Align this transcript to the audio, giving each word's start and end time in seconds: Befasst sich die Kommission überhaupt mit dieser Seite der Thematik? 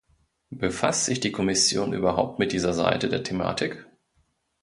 Befasst 0.55 1.05
sich 1.05 1.19
die 1.19 1.31
Kommission 1.31 1.93
überhaupt 1.93 2.39
mit 2.39 2.53
dieser 2.53 2.73
Seite 2.73 3.07
der 3.07 3.21
Thematik? 3.21 3.85